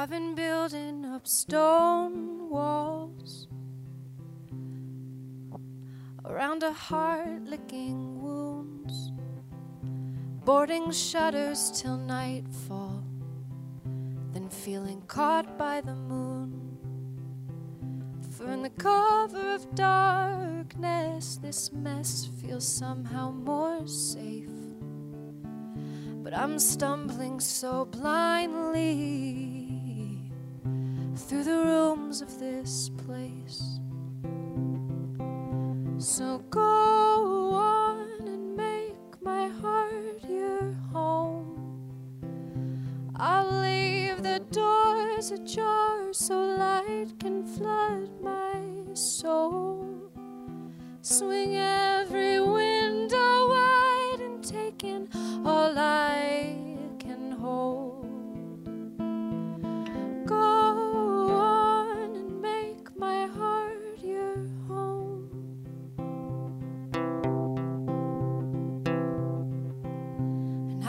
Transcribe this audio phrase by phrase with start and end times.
[0.00, 3.48] I've been building up stone walls
[6.24, 9.10] around a heart licking wounds,
[10.44, 13.02] boarding shutters till nightfall,
[14.32, 16.78] then feeling caught by the moon.
[18.36, 24.48] For in the cover of darkness, this mess feels somehow more safe.
[26.22, 29.57] But I'm stumbling so blindly
[31.18, 33.80] through the rooms of this place.
[35.98, 41.80] So go on and make my heart your home.
[43.16, 50.12] I'll leave the doors ajar so light can flood my soul.
[51.02, 52.38] Swing every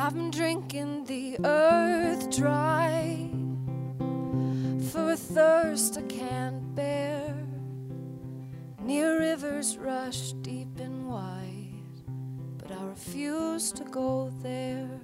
[0.01, 3.29] I've been drinking the earth dry
[4.91, 7.35] for a thirst I can't bear.
[8.81, 12.01] Near rivers rush deep and wide,
[12.57, 15.01] but I refuse to go there.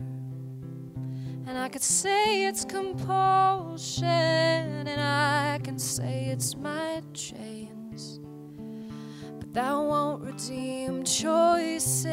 [1.45, 8.21] And I could say it's compulsion, and I can say it's my chains,
[9.39, 12.05] but that won't redeem choices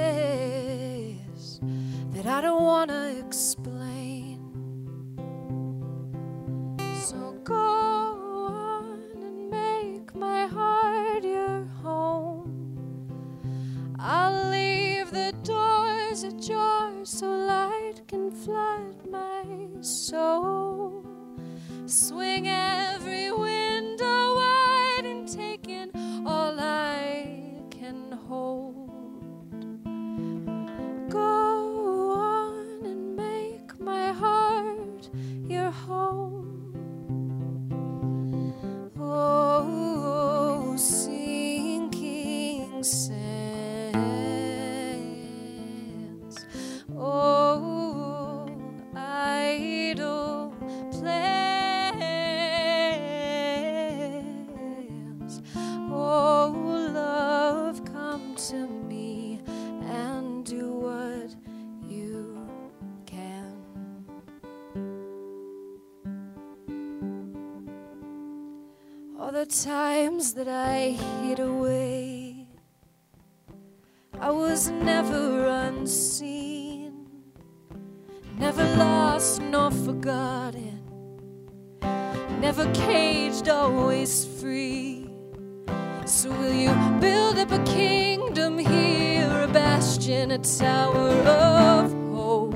[2.23, 4.39] that I don't want to explain.
[7.05, 12.79] So go on and make my heart your home.
[13.99, 19.45] I'll leave the doors ajar so light can flood my
[19.81, 21.05] soul.
[21.87, 22.47] Swing
[69.33, 70.91] the times that I
[71.23, 72.47] hid away,
[74.21, 77.07] I was never unseen,
[78.37, 80.83] never lost nor forgotten,
[82.43, 85.09] never caged, always free.
[86.05, 92.55] So, will you build up a kingdom here, a bastion, a tower of hope?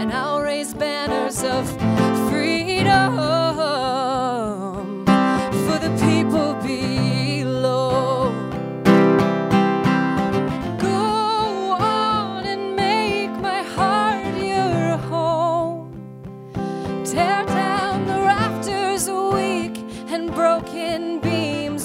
[0.00, 1.70] And I'll raise banners of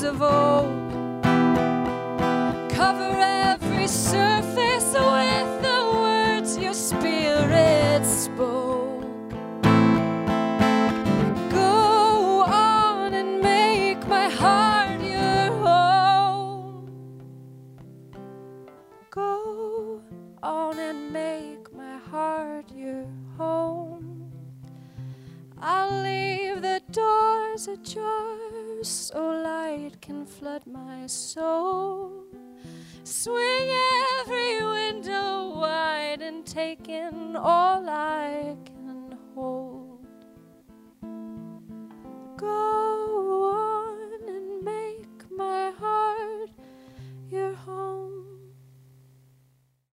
[0.08, 1.22] of old.
[2.72, 9.04] Cover every surface with the words your spirit spoke.
[11.50, 16.90] Go on and make my heart your home.
[19.10, 20.02] Go
[20.42, 23.06] on and make my heart your
[23.38, 24.32] home.
[25.60, 32.26] I'll leave the doors ajar so light can flood my soul.
[33.04, 33.70] Swing
[34.20, 38.58] every window wide and take in all I